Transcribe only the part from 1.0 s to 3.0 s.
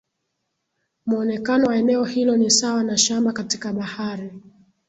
Muonekano wa eneo hilo ni sawa na